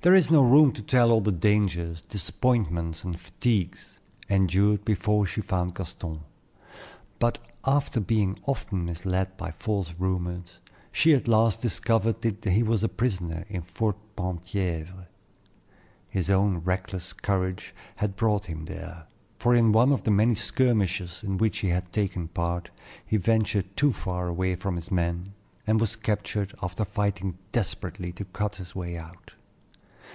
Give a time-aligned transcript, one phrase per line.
[0.00, 5.40] There is no room to tell all the dangers, disappointments, and fatigues endured before she
[5.40, 6.20] found Gaston;
[7.18, 10.58] but after being often misled by false rumors,
[10.92, 15.06] she at last discovered that he was a prisoner in Fort Penthièvre.
[16.10, 19.06] His own reckless courage had brought him there;
[19.38, 22.68] for in one of the many skirmishes in which he had taken part,
[23.06, 25.32] he ventured too far away from his men,
[25.66, 29.30] and was captured after fighting desperately to cut his way out.